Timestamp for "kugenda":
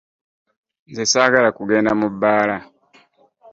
1.57-1.91